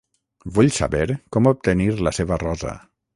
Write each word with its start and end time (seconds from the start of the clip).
Vull 0.53 0.69
saber 0.77 1.03
com 1.37 1.49
obtenir 1.51 1.91
la 2.09 2.15
seva 2.21 2.39
rosa. 2.45 2.73